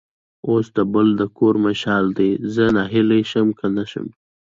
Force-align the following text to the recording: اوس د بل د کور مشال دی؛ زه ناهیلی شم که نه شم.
اوس 0.49 0.67
د 0.77 0.79
بل 0.93 1.07
د 1.21 1.23
کور 1.37 1.55
مشال 1.65 2.05
دی؛ 2.17 2.31
زه 2.53 2.63
ناهیلی 2.77 3.21
شم 3.31 3.47
که 3.59 3.65
نه 3.75 3.85
شم. 3.91 4.07